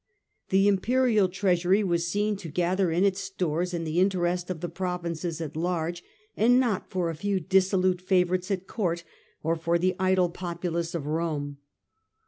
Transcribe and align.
The 0.49 0.67
imperial 0.67 1.29
treasury 1.29 1.83
was 1.83 2.07
seen 2.07 2.35
to 2.37 2.49
gather 2.49 2.89
in 2.89 3.03
its 3.03 3.19
stores 3.21 3.71
in 3.71 3.83
the 3.83 3.99
interest 3.99 4.49
of 4.49 4.59
the 4.59 4.67
provinces 4.67 5.39
at 5.39 5.55
large, 5.55 6.01
and 6.35 6.59
not 6.59 6.89
for 6.89 7.11
a 7.11 7.15
few 7.15 7.39
dissolute 7.39 8.01
favour 8.01 8.33
ites 8.33 8.49
at 8.49 8.65
court 8.65 9.03
or 9.43 9.55
for 9.55 9.77
the 9.77 9.95
idle 9.99 10.29
populace 10.31 10.95
of 10.95 11.05
Rome. 11.05 11.57